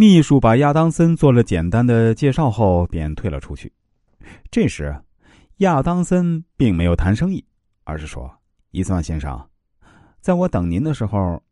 [0.00, 3.70] 秘书把亚当森做了简单的介绍后，便退了出去。
[4.50, 4.98] 这时，
[5.58, 7.44] 亚当森并没有谈生意，
[7.84, 8.34] 而是说
[8.72, 9.46] ：“伊斯曼先生，
[10.22, 11.42] 在我等您的时候，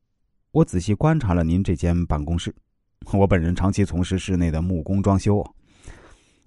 [0.52, 2.54] 我仔细观察了您这间办公室。
[3.12, 5.44] 我本人长期从事室内的木工装修，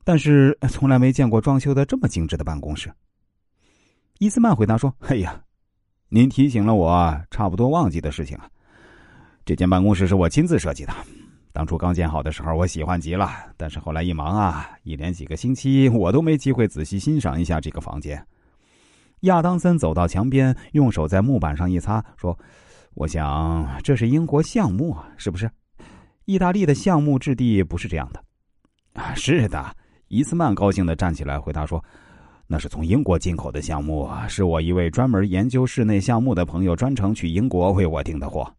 [0.03, 2.91] 但是从来没见过装修的这么精致的办公室。”
[4.17, 5.39] 伊斯曼回答说：“哎呀，
[6.09, 8.49] 您提醒了我差不多忘记的事情啊！
[9.45, 10.91] 这间办公室是我亲自设计的。”
[11.53, 13.29] 当初刚建好的时候，我喜欢极了。
[13.57, 18.25] 但是后来一忙啊，一连几个星期，我都没机会仔细欣赏一下这个房间。
[19.21, 22.37] 亚当森走到墙边，用手在木板上一擦，说
[22.95, 25.51] ：“我想这是英国橡木啊，是不是？
[26.25, 28.23] 意大利的橡木质地不是这样的。”
[28.99, 29.75] 啊，是的。
[30.07, 31.83] 伊斯曼高兴的站起来回答说
[32.47, 38.51] ：“那是从英国进口的橡木，是我一位专门研究室内橡木的朋友专程去英国为我订的货。”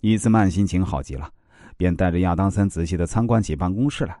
[0.00, 1.30] 伊斯曼心情好极了。
[1.78, 4.14] 便带着亚当森仔细的参观起办公室来。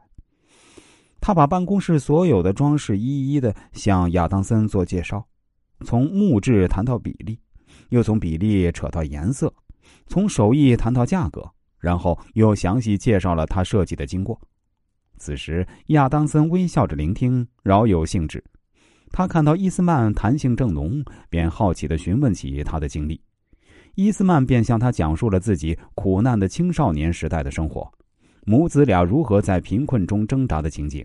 [1.20, 5.26] 他把办公室所有的装饰一一的向亚当森做介绍，
[5.84, 7.38] 从木质谈到比例，
[7.90, 9.52] 又从比例扯到颜色，
[10.06, 11.44] 从手艺谈到价格，
[11.80, 14.40] 然后又详细介绍了他设计的经过。
[15.16, 18.42] 此时，亚当森微笑着聆听，饶有兴致。
[19.10, 23.20] 他看到伊斯曼谈性正浓，便好奇的询问起他的经历。
[23.98, 27.92] 伊斯曼便向他讲述了自己苦难的青少年时代的生活，
[28.46, 31.04] 母子俩如何在贫困中挣扎的情景，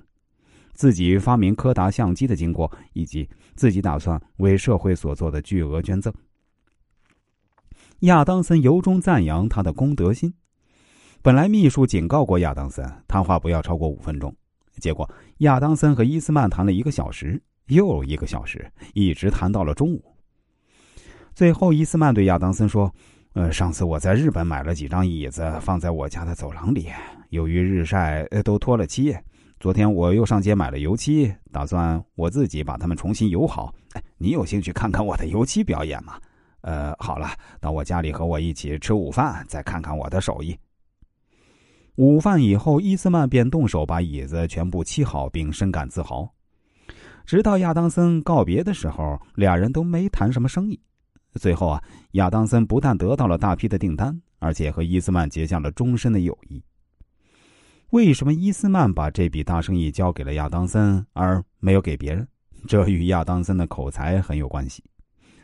[0.73, 6.13] 自己发明柯达相机的经过，以及自己打算为社会所做的巨额捐赠。
[8.01, 10.31] 亚当森由衷赞扬他的公德心。
[11.23, 14.31] 本来秘书警告过亚当森，谈话不要超过五分钟，
[14.79, 20.12] 结果亚当森和伊斯曼谈了一个小时，又一个小时，一直谈到了中午。
[21.35, 22.93] 最后，伊斯曼对亚当森说
[23.33, 26.87] ：“呃，上次我在日本买了几张椅子，放在我家的走廊里。
[27.29, 29.15] 由于日晒，呃，都脱了漆。
[29.59, 33.73] 昨天我又上街买了油漆，打算我自己把它们重新油好。
[34.19, 36.19] 你有兴趣看看我的油漆表演吗？
[36.61, 37.29] 呃，好了，
[37.59, 40.55] 到我家里和我一起吃午饭，再看看我的手艺。”
[41.97, 46.31] 午饭以后，伊斯曼便动手把椅子全部漆好，并深感自豪。
[47.25, 50.79] 直到亚当森告别的时候，俩人都没谈什么生意。
[51.39, 56.63] 最后啊，亚当森不但得到了大批的订单，而且和伊斯曼结下了终身的友谊。
[57.89, 62.27] 为什么伊斯曼把这笔大生意交给了亚当森，而没有给别人？
[62.67, 64.83] 这与亚当森的口才很有关系。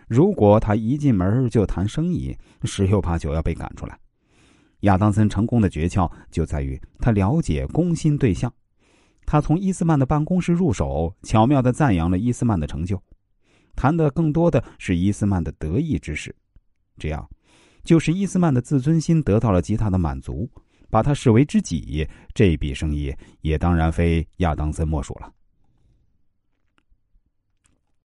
[0.08, 4.00] 如果他一进门就谈生意，十有八九要被赶出来。
[4.82, 8.52] 亚当森成功的诀窍就在于他了解攻心对象。
[9.26, 13.00] 他从伊斯曼的办公室入手，巧妙的赞扬了伊斯曼的成就。
[13.76, 16.36] 谈的更多的是伊斯曼的得意之事，
[16.98, 17.28] 这样，
[17.84, 20.50] 就是伊斯曼的自尊心得到了极大的满足，
[20.90, 25.32] 把他视为知己，这笔生意也当然非亚当森莫属了。